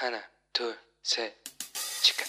[0.00, 0.20] 하나,
[0.52, 1.32] 둘, 셋,
[2.02, 2.24] 치카.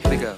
[0.00, 0.34] Here we go.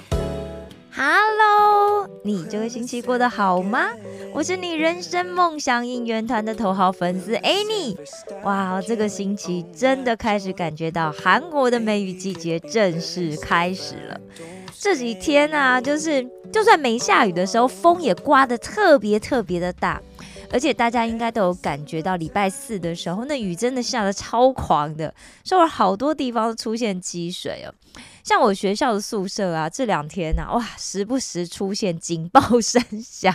[0.91, 3.91] Hello，你这个星期过得好吗？
[4.34, 7.96] 我是你人生梦想应援团的头号粉丝 Annie。
[8.44, 14.18] 哇，这个星期真的开始感觉到韩国的梅雨季节正式开始了。
[14.78, 20.00] 这几天啊，就是就算没下雨的时候，风也刮得特别特别的大。
[20.50, 25.14] 而且大家应该都有感觉到，礼拜四的时候，那雨真的下的超狂的，
[25.44, 27.72] 所以好多地方都出现积水哦。
[28.22, 33.34] 像我学校的宿舍啊，这两天呐、哇，时不时出现警报声响。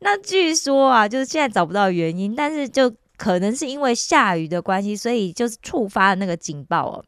[0.00, 7.04] 那据说啊，就是现在找不到原因，但是就可能是因为下雨的关系，所以就是触发了那个警报哦。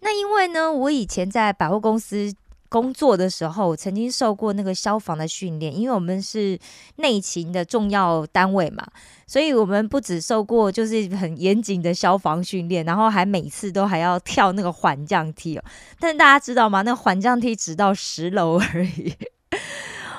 [0.00, 2.32] 那因为呢，我以前在百货公司
[2.68, 6.58] 工作的时候，曾经受过那个消防的训练，因为我们是
[6.96, 8.86] 内勤的重要单位嘛，
[9.26, 15.64] 所以我们不只受过就是很严谨的消防训练，然后还每次都还要跳那个缓降梯哦。
[15.98, 16.82] 但是大家知道吗？
[16.82, 19.14] 那缓降梯只到十楼而已。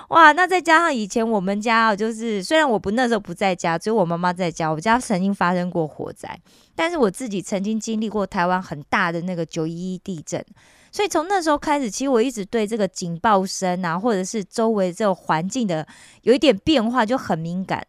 [0.10, 6.40] 哇，那再加上以前我们家哦，就是虽然我不那时候不在家，只有我妈妈在家，我家曾经发生过火灾，
[6.76, 10.44] 但是我自己曾经经历过台湾很大的那个九一一地震，
[10.92, 15.88] 所以从那时候开始，其实我一直对这个警报声啊，或者是周围这个环境的
[16.24, 17.86] 有一点变化就很敏感。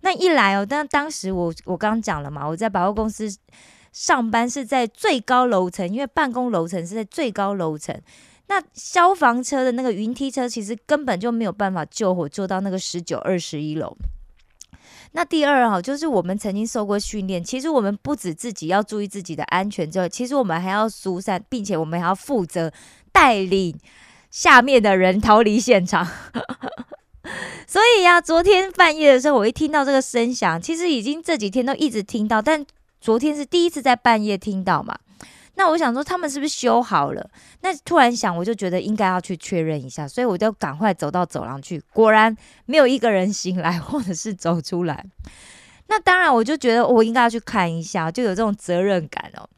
[0.00, 3.28] 那一来哦，但当时我我刚讲了嘛，我在百货公司
[3.92, 7.94] 上班是在最高楼层，因为办公楼层是在最高楼层。
[8.48, 13.96] 那消防车的那个云梯车其实根本就没有办法救火，做到那个十九、二十一楼。
[15.12, 22.70] 那第二哈，就是我们曾经受过训练，其实我们不止自己要注意自己的安全之外，其实我们还要疏散，并且我们还要负责
[23.10, 23.78] 带领
[24.30, 26.06] 下面的人逃离现场。
[27.66, 32.64] 所以呀、昨天半夜的时候，我一听到这个声响，其实已经这几天都一直听到，但
[33.00, 34.98] 昨天是第一次在半夜听到嘛。
[35.58, 37.30] 那我想说，他们是不是修好了？
[37.62, 41.82] 那突然想，我就觉得应该要去确认一下，所以我就赶快走到走廊去。
[41.92, 45.04] 果然没有一个人醒来， 或者是走出来。
[45.88, 49.50] 那当然，我就觉得我应该要去看一下，就有这种责任感哦。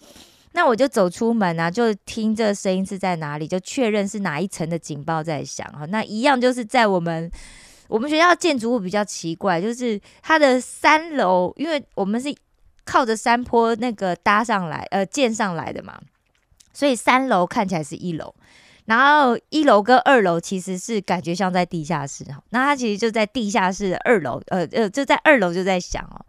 [0.52, 5.84] 那我就走出门啊，就听这声音是在哪里，就确认是哪一层的警报在响哈。
[5.86, 7.30] 那一样就是在我们
[7.88, 12.34] 我们学校建筑物比较奇怪，就是它的三楼，因为我们是
[12.84, 16.00] 靠着山坡那个搭上来，呃，建上来的嘛，
[16.72, 18.34] 所以三楼看起来是一楼，
[18.86, 26.24] 然后一楼跟二楼其实是感觉像在地下室哈，那他其实就在地下室的二楼，呃呃，就在二楼就在想哦。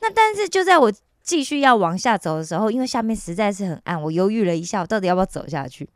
[0.00, 0.92] 那但是就在我
[1.22, 5.88] 继续要往下走的时候，因为下面实在是很暗，我犹豫了一下，我到底要不要走下去？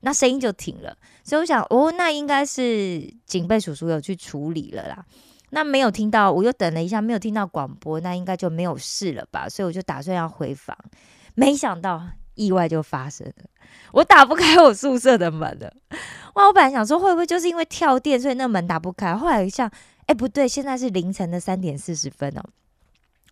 [0.00, 5.04] 那声音就停了，所以我想，哦，那应该是警备叔叔有去处理了啦。
[5.50, 9.48] 那没有听到，我又等了一下，没有听到广播，那应该就没有事了吧？
[9.48, 10.76] 所以我就打算要回房，
[11.34, 12.02] 没想到
[12.34, 13.44] 意外就发生了，
[13.92, 15.72] 我打不开我宿舍的门了。
[16.34, 16.46] 哇！
[16.46, 19.68] 我本来想说会不会就是因为跳电，所以那门打不开，后来一想，
[20.06, 22.42] 哎，不对，现在是凌晨的三点四十分哦。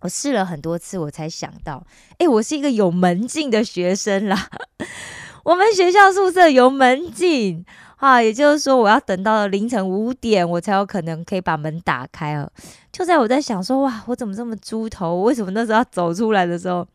[0.00, 1.86] 我试了很多次，我才想到，
[2.18, 4.48] 哎，我是一个有门禁的学生啦。
[5.44, 7.64] 我们学校宿舍有门禁
[7.96, 12.50] 啊，也就是说，我要等到凌晨五点，我才有可能可以把门打开哦。
[12.92, 15.22] 就在我在想说，哇，我怎么这么猪头？
[15.22, 16.86] 为什么那时候要走出来的时候，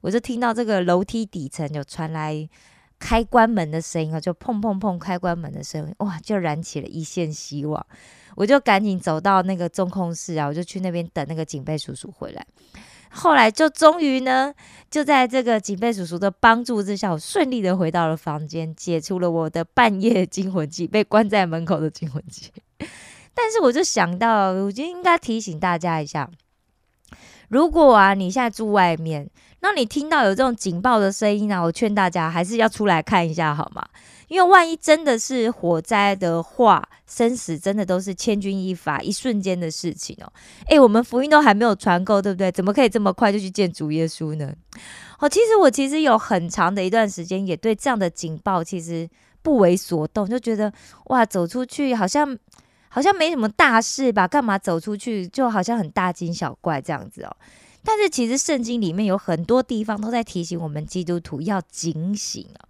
[0.00, 2.48] 我就听到这个楼梯底层有传来
[2.98, 7.86] 开关门的声音啊，就砰砰砰开关门的声音，哇，就燃起了一线希望。
[8.34, 12.46] 我就赶紧走到那个中控室啊，我就去那边等那个警备叔叔回来。
[13.10, 14.52] 后来就终于呢，
[14.90, 22.50] 就在这个警备叔叔的帮助之下，我顺利的回到了房间，解除了我的半夜惊魂记，被关在门口的惊魂记。
[23.34, 26.30] 但是我就想到，我觉得应该提醒大家一下，
[27.48, 29.30] 如果啊你现在住外面，
[29.60, 33.84] 那你听到有这种警报的声音呢、啊，我劝大家还是要出来看一下好吗？
[34.28, 40.32] 因为万一真的是火灾的话，生死真的都是千钧一发、一瞬间的事情哦。
[40.68, 42.50] 诶，我们福音都还没有传够，对不对？
[42.50, 44.52] 怎么可以这么快就去见主耶稣呢？
[45.20, 49.08] 哦，其实我其实有很长的一段时间也对这样的警报其实
[49.42, 50.72] 不为所动，就觉得
[51.06, 52.36] 哇，走出去好像
[52.88, 54.26] 好像没什么大事吧？
[54.26, 57.36] 干嘛走出去就好像很大惊小怪这样子哦？
[57.84, 62.66] 但是其实圣经里面有很多地方都在提醒我们基督徒要警醒啊。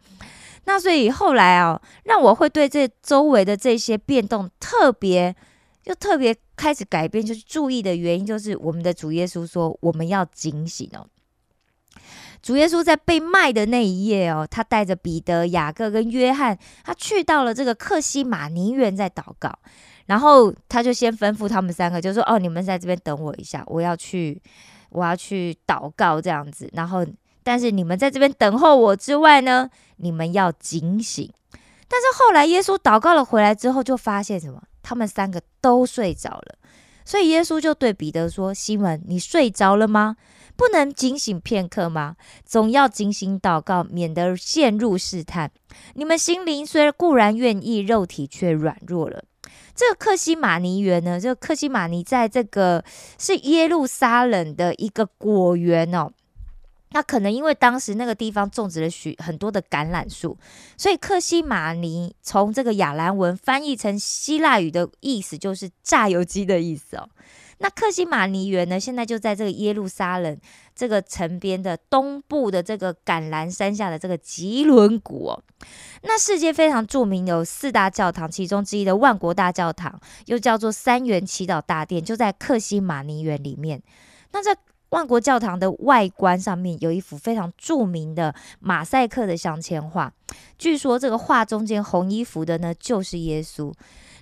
[0.66, 5.34] 那所以后来啊，让我会对这周围的这些变动特别，
[5.82, 11.06] 就特别开始改变，就是注意的原因，就是我们的主耶稣说我们要警醒哦。
[12.42, 19.52] 主耶稣在被卖的那一夜哦，他带着彼得、雅各跟约翰，他去到了这个克西马尼园在祷告，
[20.06, 24.40] 然后他就先吩咐他们三个，就说：“哦，你们在这边等我一下，我要去，
[24.90, 26.70] 我要去祷告这样子。
[26.74, 27.04] 然后，
[27.46, 31.32] 但是你们在这边等候我之外呢，你们要警醒。
[31.86, 34.60] 但是后来耶稣祷告了回来之后，就发现什么？
[34.82, 36.56] 他们三个都睡着了。
[37.04, 40.16] 所以耶稣就对彼得说：‘西门，你睡着了吗？’
[40.58, 42.16] 不能警醒片刻吗？
[42.44, 45.48] 总要警醒祷告，免得陷入试探。
[45.94, 49.22] 你们心灵虽然固然愿意，肉体却软弱了。
[49.72, 51.20] 这个克西马尼园呢？
[51.20, 52.82] 这个克西马尼在这个
[53.20, 56.10] 是耶路撒冷的一个果园哦。
[56.90, 60.38] 那可能因为当时那个地方种植了许很多的橄榄树，
[60.76, 67.08] 所以克西马尼从这个亚兰文翻译成希腊语的意思就是榨油机的意思哦。
[67.58, 68.78] 那克西马尼园呢？
[68.78, 70.38] 现在就在这个耶路撒冷
[70.74, 75.42] 这个城边的东部的这个橄榄山下的这个吉伦谷哦。
[76.02, 83.82] 那世界非常著名有四大教堂，其中之一的万国大教堂，又叫做三元祈祷大殿，就在克西马尼园里面。
[84.32, 84.54] 那在
[84.90, 90.12] 万国教堂的外观上面有一幅非常著名的马赛克的镶嵌画，
[90.56, 93.72] 据说这个画中间红衣服的呢就是耶稣。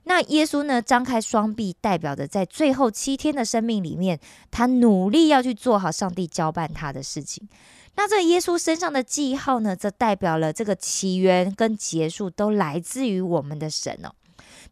[0.06, 0.82] 那耶稣呢？
[0.82, 4.20] 张开双臂，代表着在最后七天的生命里面，
[4.50, 7.48] 他努力要去做好上帝交办他的事情。
[7.96, 14.12] 那这耶稣身上的记号呢，则代表了这个起源跟结束都来自于我们的神哦。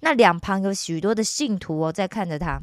[0.00, 2.60] 那两旁有许多的信徒哦，在看着他。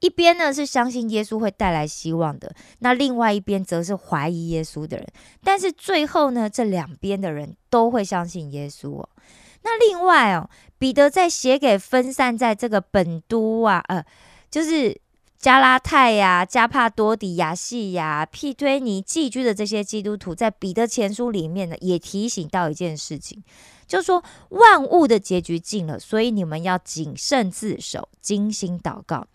[0.00, 5.06] 一边呢是相信耶稣会带来希望的，那另外一边则是怀疑耶稣的人。
[5.42, 9.08] 但是最后呢，这两边的人都会相信耶稣哦。
[9.64, 14.04] 那另外哦，彼得在写给分散在这个本都啊，呃，
[14.50, 15.00] 就是
[15.38, 23.40] 加拉太呀、加帕多迪亚细亚、庇推尼寄居的这些基督徒，在彼得前书里面呢，也提醒到一件事情，
[23.86, 29.28] 就是说万物的结局近了，所以你们要谨慎自守，精心祷告。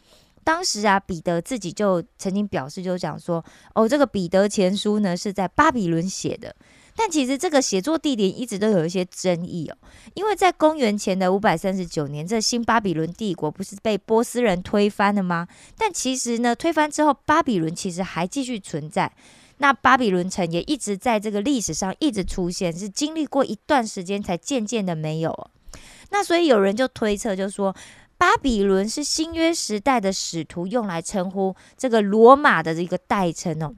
[0.48, 3.44] 当时啊，彼得自己就曾经表示，就讲说，
[3.76, 6.56] 哦，这个彼得前书呢是在巴比伦写的。
[6.96, 9.76] 但其实这个写作地点一直都有一些争议哦，
[10.14, 15.50] 因为在公元前的五百三十九年，这新巴比伦帝国不是被波斯人推翻了吗？
[15.78, 19.12] 但其实呢，推翻之后，巴比伦其实还继续存在，
[19.58, 25.50] 那巴比伦城也一直在这个历史上一直出现，是经历过一段时间才渐渐的没有。
[26.10, 27.76] 那所以有人就推测，就说
[28.18, 33.74] 巴比伦是新约时代的使徒用来称呼这个罗马的一个代称哦。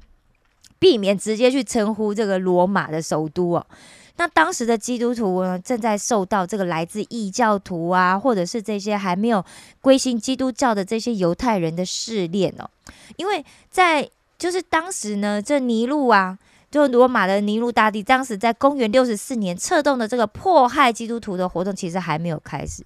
[0.80, 3.68] 避免直接去称呼这个罗马的首都哦。
[4.16, 9.44] 那当时的基督徒呢，正在受到这个来自异教徒啊，或者是这些还没有
[9.82, 12.70] 归信基督教的这些犹太人的试炼哦。
[13.18, 16.40] 因为在就是当时呢，这尼禄啊，
[16.72, 22.86] 就罗马的尼禄大帝，当时在公元六十四年策动的这个迫害基督徒的活动，其实还没有开始。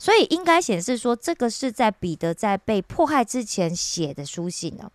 [0.00, 4.90] 所以应该显示说，这个是在彼得在被迫害之前写的书信呢。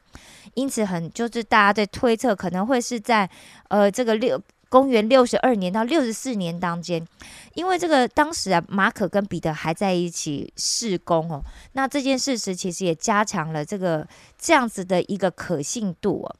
[0.55, 3.29] 因此，很就是大家在推测，可能会是在
[3.67, 7.05] 呃这个六公元六十二年到六十四年当间，
[7.53, 11.39] 因为这个当时啊，马可跟彼得还在一起试工哦。
[11.73, 14.07] 那这件事实其实也加强了这个
[14.39, 16.35] 这样子的一个可信度哦。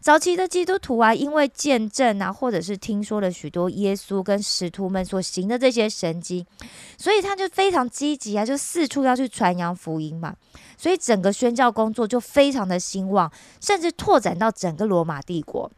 [0.00, 6.46] 早期的基督徒啊，因为见证啊，或者是听说了许多耶稣跟使徒们所行的这些神迹，
[6.96, 10.34] 所以他就非常积极啊，就四处要去传扬福音嘛。
[10.78, 15.70] 所以整个宣教工作就非常的兴旺，甚至拓展到整个罗马帝国。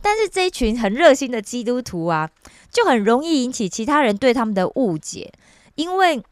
[0.00, 2.30] 但是这一群很热心的基督徒啊，
[2.70, 5.32] 就很容易引起其他人对他们的误解，
[5.74, 6.22] 因为。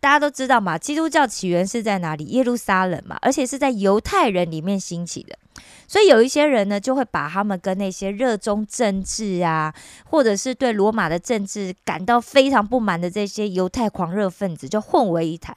[0.00, 2.24] 大家都知道嘛，基督教起源是在哪里？
[2.24, 5.38] 耶路撒冷嘛，而且是在犹太人里面兴起的。
[5.92, 9.74] 所以有一些人呢，就会把他们跟那些热衷政治啊，
[10.06, 15.54] 或者是对罗马的政治感到非常不满的这些犹太狂热分子，就混为一谈。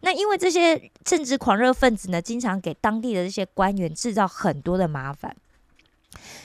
[0.00, 5.36] 那因为这些政治狂热分子呢，经常给当地的这些官员制造很多的麻烦。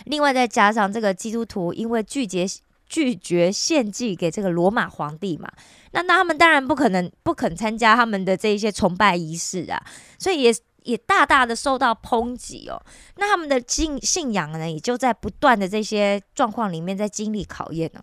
[0.04, 2.46] 另外再加上这个基督徒，因为拒绝
[2.86, 5.50] 拒绝献祭给这个罗马皇帝嘛。
[5.94, 9.82] 那那他们当然不可能不肯参加他们的这一些崇拜仪式啊，
[10.20, 12.82] 所以也也大大的受到抨击哦。
[13.18, 18.02] 那他们的信信仰呢，也就在不断的这些状况里面在经历考验呢。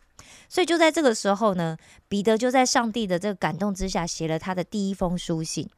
[0.48, 1.76] 所以就在这个时候呢，
[2.08, 5.68] 彼得就在上帝的这个感动之下，写了他的第一封书信。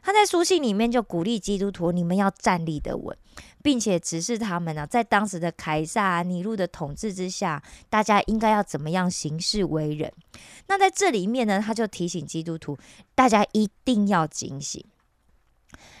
[0.00, 3.14] 他在书信里面就鼓励基督徒，你们要站立的稳，
[3.62, 10.10] 并且指示他们呢，在当时的凯撒、尼禄的统治之下，大家应该要怎么样行事为人。
[10.68, 12.78] 那在这里面呢，他就提醒基督徒，
[13.14, 14.82] 大家一定要警醒。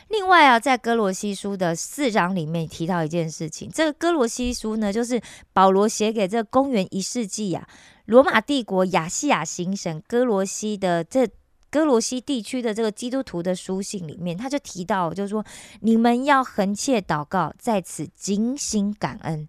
[0.08, 5.20] 另外啊，在哥罗西书的四章里面提到一件事情，这个哥罗西书呢，就是
[5.52, 7.68] 保罗写给这公元一世纪呀，
[8.06, 11.28] 罗马帝国亚细亚行省哥罗西的这
[11.70, 15.44] 哥罗西地区的这个基督徒的书信里面，他就提到，就是说
[15.80, 19.46] 你们要横切祷告，在此警醒感恩。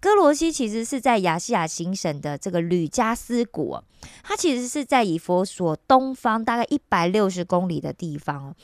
[0.00, 3.82] 哥罗西其实是在亚细亚行省的这个吕加斯谷，
[4.22, 8.54] 它其实是在以佛所东方大概一百六十公里的地方。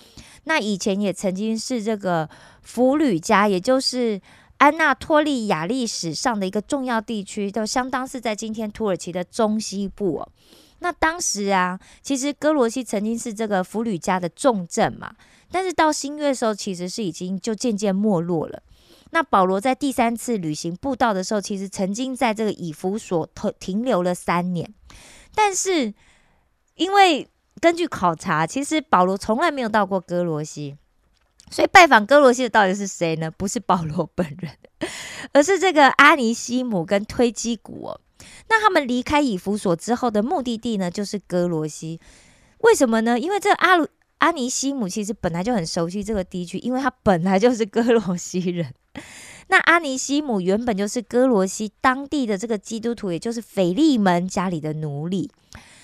[0.44, 2.28] 那以前也曾经是这个
[2.62, 4.20] 弗吕加，也就是
[4.58, 10.28] 安纳托利亚历史上的一个重要地区，都相当是在今天土耳其的中西部哦。
[10.78, 15.14] 那当时啊，其实哥罗西曾经是这个弗吕加的重镇嘛，
[15.50, 18.62] 但是到新月的时候，其实是已经就渐渐没落了。
[19.14, 24.74] 那保罗在第三次旅行布道的时候，其实曾经在这个以弗所停停留了三年，
[25.36, 25.94] 但是
[26.74, 27.30] 因为
[27.60, 30.76] 根据考察，其实保罗从来没有到过哥罗西，
[31.48, 33.30] 所以拜访哥罗西的到底是谁呢？
[33.30, 34.50] 不是保罗本人，
[35.32, 38.00] 而是这个阿尼西姆跟推基古哦。
[38.48, 42.00] 那他们离开以弗所之后的目的地呢，就是哥罗西。
[42.62, 43.16] 为什么呢？
[43.16, 43.86] 因为这阿鲁
[44.18, 48.74] 阿尼西姆其实本来就很熟悉这个地区，因为他本来就是哥罗西人。
[49.48, 55.30] 那阿尼西姆原本就是哥罗西当地的这个基督徒，也就是腓利门家里的奴隶。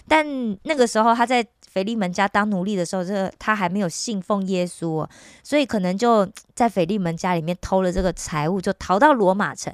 [0.08, 0.26] 但
[0.64, 5.06] 那个时候他在腓利门家当奴隶的时候，这他还没有信奉耶稣，
[5.44, 9.72] 所以可能就在腓利门家里面偷了这个财物，就逃到罗马城，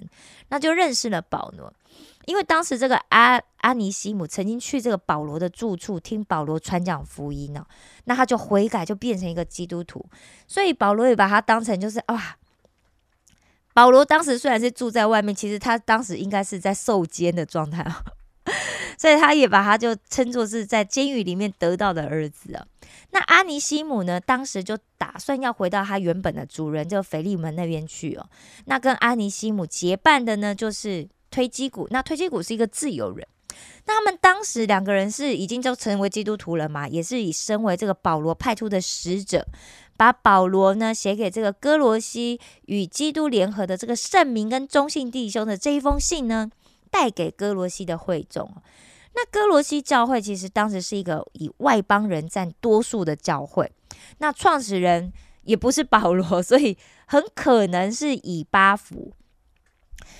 [0.48, 1.72] 那就认识了保罗。
[2.26, 7.64] 因为当时这个阿阿尼西姆曾经去这个保罗的住处听保罗传讲福音呢，
[8.04, 10.04] 那他就悔改，就变成一个基督徒。
[10.48, 12.36] 所以保罗也把他当成就是哇。
[13.76, 18.02] 保罗当时虽然是住在外面，其实他当时应该是在受监的状态啊，
[18.96, 22.66] 所以他也把他就称作是在监狱里面得到的儿子啊。
[23.10, 28.26] 那阿尼西姆呢，当时就打算要回到他原本的主人，就腓利门那边去哦。
[28.64, 31.86] 那跟阿尼西姆结伴的呢，就是推基古。
[31.90, 33.28] 那推基古是一个自由人。
[33.84, 39.46] 那他们当时两个人是已经就成为基督徒了嘛，也是以身为这个保罗派出的使者。
[39.96, 46.50] 把保罗呢写给这个哥罗西与基督联合的这个圣明跟中信弟兄的这一封信呢，
[46.90, 48.50] 带给哥罗西的会众。
[49.14, 53.72] 那哥罗西教会其实当时是一个以外邦人占多数的教会，
[54.18, 55.10] 那创始人
[55.44, 56.76] 也不是保罗， 所以
[57.06, 59.14] 很可能是以巴弗。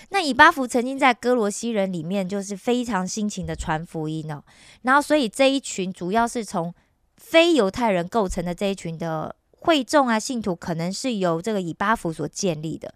[0.08, 4.42] 那以巴弗曾经在哥罗西人里面就是非常辛勤的传福音哦，
[4.82, 6.74] 然后所以这一群主要是从
[7.18, 9.36] 非犹太人构成的这一群的。
[9.66, 12.94] 会众啊，信徒可能是由这个以巴弗所建立的。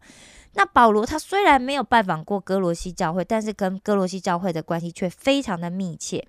[0.54, 6.26] 那保罗他虽然没有拜访过哥罗西教会，但是跟哥罗西教会的关系却非常的密切。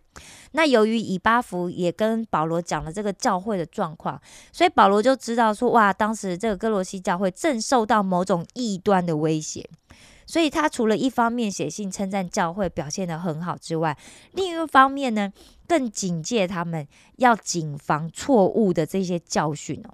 [0.52, 4.22] 那由于以巴弗也跟保罗讲了这个教会的状况，
[4.52, 9.68] 所以保罗就知道说，哇，当时这个哥罗西教会正受到某种异端的威胁。
[10.28, 13.98] 所以他除了一方面写信称赞教会表现的很好之外，
[14.34, 15.34] 另一方面呢，
[15.68, 19.94] 更警戒他们要谨防错误的这些教训哦。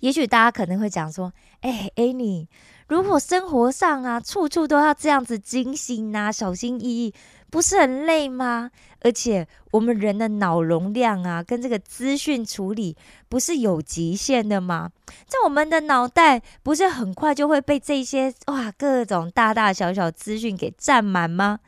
[0.00, 1.32] 也许大家可能会讲说
[1.62, 2.46] ：“哎，Annie，
[2.88, 7.14] 如果生活上啊，处处都要这样子精心啊，小心翼翼，
[7.50, 8.70] 不是很累吗？
[9.02, 12.96] 而且我们人的脑容量啊，跟这个资讯处理
[13.28, 14.90] 不是有极限的吗？
[15.26, 21.60] 在我们的脑袋，不是很快就会被这些哇各种大大小小资讯给占满吗？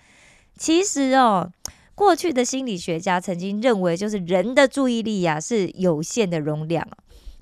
[0.59, 1.51] 其实哦，
[1.95, 6.87] 过去的心理学家曾经认为，就是人的注意力呀是有限的容量。”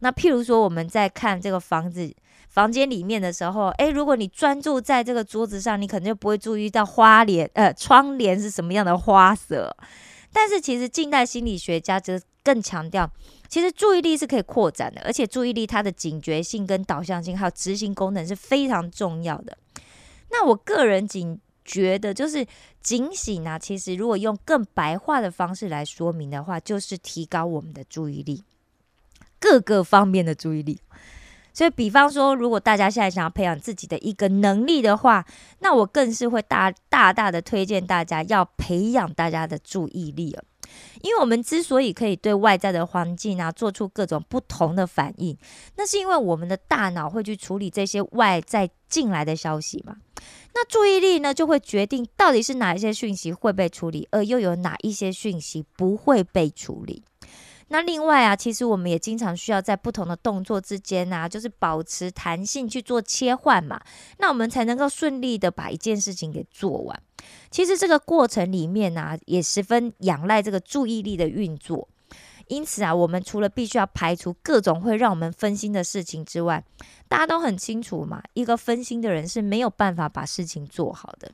[0.00, 2.12] 那譬如说，我们在看这个房子
[2.48, 9.76] 房间里面的时候，诶，如果你专注在这个桌子上，你可能就不会注意到花帘呃窗帘是什么样的花色。
[10.32, 13.10] 但是其实近代心理学家则更强调，
[13.48, 19.58] 其实注意力是可以扩展的，而且注意力它的警觉性跟导向性还有执行功能是非常重要的。
[20.30, 22.46] 那我个人仅觉得，就是
[22.80, 28.42] 警醒啊，其实如果用更白话的方式来说明的话，就是提高我们的注意力。
[29.40, 30.78] 各个方面的注意力，
[31.54, 35.24] 所以比方说，如果大家现在想要培养自己的一个能力的话，
[35.60, 40.44] 那我更是会大大大的推荐大家要培养大家的注意力了。
[41.02, 45.36] 因为我们之所以可以对外在的环境啊做出各种不同的反应，
[45.76, 49.96] 那是因为我们的大脑会去处理这些外在进来的消息嘛。
[50.54, 57.02] 那注意力呢，就会决定到底是哪一些讯息会被处理，而又有哪一些讯息不会被处理。
[57.72, 63.80] 那另外啊，其实我们也经常需要在不同的动作之间啊，就是保持弹性去做切换嘛，
[64.18, 67.02] 那我们才能够顺利的把一件事情给做完。
[67.48, 71.88] 其实这个过程里面呢，也十分仰赖这个注意力的运作，
[72.48, 76.64] 因此啊，我们除了必须要排除各种会让我们分心的事情之外，
[77.06, 81.30] 大家都很清楚嘛，一个分心的人是没有办法把事情做好的。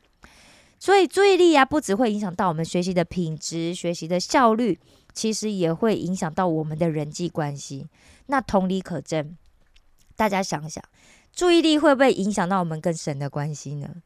[0.79, 4.79] 所以注意力啊，不只会影响到我们学习的品质、学习的效率，
[5.17, 7.89] 其实也会影响到我们的人际关系。
[8.27, 9.37] 那同理可证，
[10.15, 10.85] 大家想想，
[11.33, 14.03] 注意力会不会影响到我们跟神的关系呢？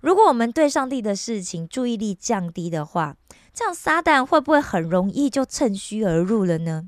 [0.00, 3.16] 如果我们对上帝的事情注意力降低的话，
[3.52, 6.86] 这样撒旦会不会很容易就趁虚而入了呢？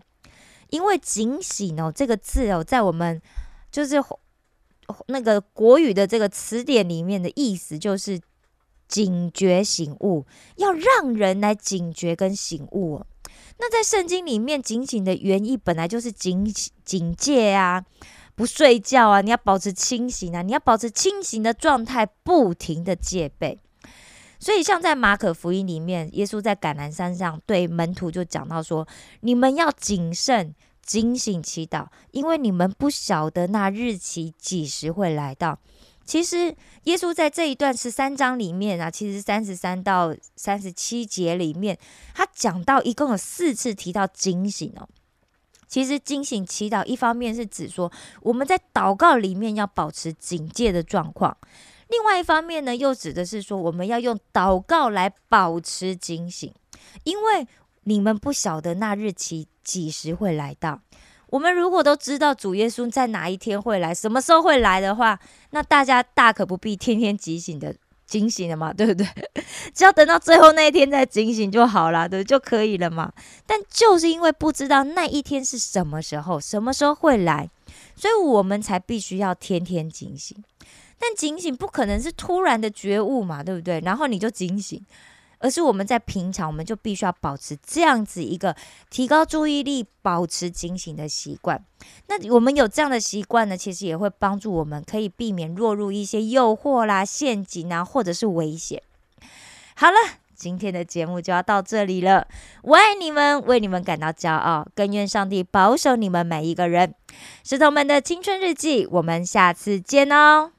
[0.69, 3.21] 因为警醒哦这个字哦，在我们
[3.71, 4.03] 就是
[5.07, 8.21] 那个国语的这个词典里面的意思就是
[8.89, 10.27] 警觉醒悟，
[10.57, 13.03] 要让人来警觉跟醒悟。
[13.59, 16.45] 那在圣经里面，警醒的原意本来就是警
[16.85, 17.85] 警戒啊。
[18.35, 19.21] 不睡觉啊！
[19.21, 20.41] 你要保持清醒啊！
[20.41, 23.59] 你要保持清醒的状态，不停的戒备。
[24.41, 28.89] 所以，像在马可福音里面，耶稣在橄榄山上对门徒就讲到说
[29.21, 35.59] ：“你们要谨慎、警醒、祈祷，因为你们不晓得那日期几时会来到。”
[36.05, 36.55] 其实，
[36.85, 41.79] 耶稣在这一段十三章里面啊，其实三十三到三十七节里面，
[42.15, 44.89] 他讲到一共有四次提到警醒哦。
[45.69, 47.91] 其实惊醒祈祷，一方面是指说
[48.21, 51.35] 我们在祷告里面要保持警戒的状况；
[51.89, 56.53] 另外一方面呢，又指的是说我们要用祷告来保持警醒，
[57.05, 57.47] 因为
[57.85, 60.83] 你们不晓得那日期几时会来到。
[61.33, 65.19] 我们如果都知道主耶稣在哪一天会来，什么时候会来的话，
[65.53, 67.75] 那大家大可不必天天警醒的。
[68.05, 69.07] 警醒了嘛，对不对？
[69.73, 73.11] 只要等到最后那一天再警醒就好了，对，就可以了嘛。
[73.47, 77.49] 但就是因为不知道那一天是什么时候，什么时候会来，
[77.97, 80.37] 所以我们才必须要天天警醒。
[80.99, 83.81] 但警醒不可能是突然的觉悟嘛，对不对？
[83.81, 84.85] 然后你就警醒。
[85.43, 88.57] 而是我们在平常，我们就必须要保持这样子一个
[88.89, 91.63] 提高注意力、保持警醒的习惯。
[92.07, 98.81] 那我们有这样的习惯呢，其实也会帮助我们可以避免落入一些诱惑啦、陷阱啊，或者是危险。
[99.75, 99.97] 好了，
[100.37, 102.29] 今天的节目就要到这里了。
[102.63, 106.95] 我爱你们，为你们感到骄傲，更愿上帝保守你们每一个人。
[107.45, 110.53] 石头们的青春日记，我们下次见哦。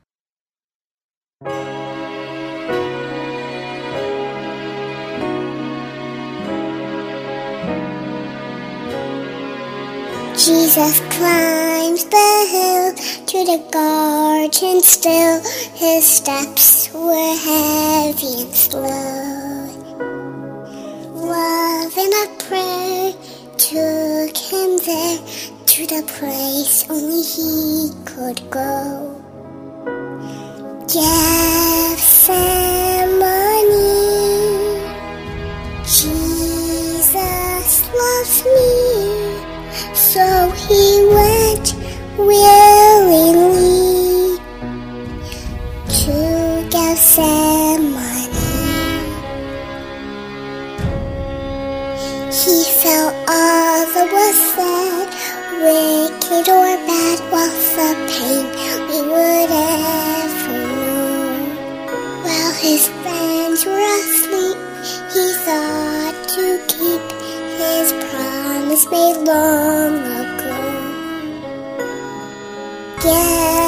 [10.36, 12.93] Jesus climbs the hill
[13.28, 15.39] to the garden still.
[15.76, 19.69] His steps were heavy and slow.
[21.13, 23.13] Love and a prayer
[23.58, 25.19] took him there
[25.67, 29.13] to the place only he could go.
[30.88, 31.43] Gethsemane,
[35.86, 38.83] Jesus loves me.
[42.34, 44.38] Willingly
[46.00, 46.17] to
[46.74, 48.34] Gethsemane.
[52.41, 55.10] He felt all that was said,
[55.63, 58.46] wicked or bad, was the pain
[58.89, 61.32] we would ever know.
[62.26, 64.58] While his friends were asleep,
[65.13, 67.04] he thought to keep
[67.62, 70.33] his promise made long ago
[73.06, 73.62] again.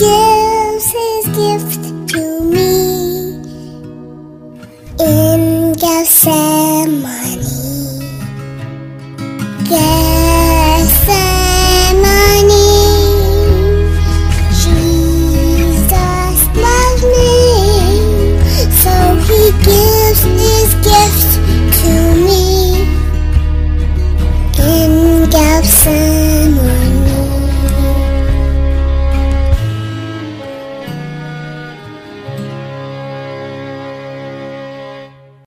[0.00, 0.29] again.